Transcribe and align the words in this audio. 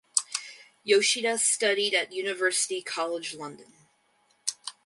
Yoshida 0.83 1.37
studied 1.37 1.93
at 1.93 2.11
University 2.11 2.81
College 2.81 3.35
London. 3.35 3.71